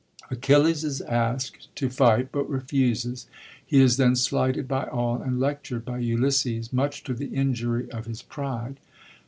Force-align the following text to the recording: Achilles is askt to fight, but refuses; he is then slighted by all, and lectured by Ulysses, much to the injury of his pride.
Achilles 0.31 0.83
is 0.83 0.99
askt 1.01 1.67
to 1.75 1.87
fight, 1.87 2.29
but 2.31 2.49
refuses; 2.49 3.27
he 3.63 3.79
is 3.79 3.97
then 3.97 4.15
slighted 4.15 4.67
by 4.67 4.85
all, 4.85 5.21
and 5.21 5.39
lectured 5.39 5.85
by 5.85 5.99
Ulysses, 5.99 6.73
much 6.73 7.03
to 7.03 7.13
the 7.13 7.27
injury 7.27 7.87
of 7.91 8.07
his 8.07 8.23
pride. 8.23 8.79